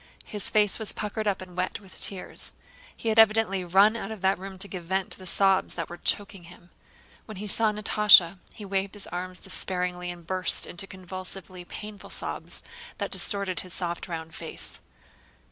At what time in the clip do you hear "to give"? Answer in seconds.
4.57-4.85